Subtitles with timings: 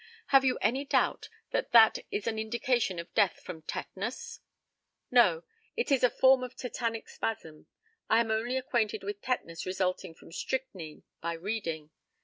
[0.29, 4.39] Have you any doubt that that is an indication of death from tetanus?
[5.11, 5.43] No;
[5.77, 7.67] it is a form of tetanic spasm.
[8.09, 11.91] I am only acquainted with tetanus resulting from strychnine by reading.